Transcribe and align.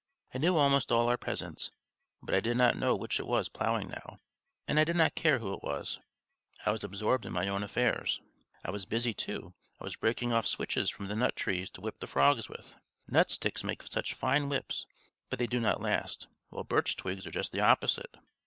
I 0.33 0.39
knew 0.39 0.57
almost 0.57 0.91
all 0.91 1.07
our 1.09 1.17
peasants, 1.19 1.71
but 2.23 2.33
I 2.33 2.39
did 2.39 2.57
not 2.57 2.75
know 2.75 2.95
which 2.95 3.19
it 3.19 3.27
was 3.27 3.49
ploughing 3.49 3.89
now, 3.89 4.17
and 4.67 4.79
I 4.79 4.83
did 4.83 4.95
not 4.95 5.13
care 5.13 5.37
who 5.37 5.53
it 5.53 5.61
was, 5.61 5.99
I 6.65 6.71
was 6.71 6.83
absorbed 6.83 7.23
in 7.23 7.31
my 7.33 7.47
own 7.47 7.61
affairs. 7.61 8.19
I 8.65 8.71
was 8.71 8.87
busy, 8.87 9.13
too; 9.13 9.53
I 9.79 9.83
was 9.83 9.95
breaking 9.95 10.33
off 10.33 10.47
switches 10.47 10.89
from 10.89 11.07
the 11.07 11.15
nut 11.15 11.35
trees 11.35 11.69
to 11.69 11.81
whip 11.81 11.99
the 11.99 12.07
frogs 12.07 12.49
with. 12.49 12.77
Nut 13.09 13.29
sticks 13.29 13.63
make 13.63 13.83
such 13.83 14.15
fine 14.15 14.49
whips, 14.49 14.87
but 15.29 15.37
they 15.37 15.45
do 15.45 15.59
not 15.59 15.81
last; 15.83 16.27
while 16.49 16.63
birch 16.63 16.95
twigs 16.97 17.27
are 17.27 17.29
just 17.29 17.51
the 17.51 17.61
opposite. 17.61 18.15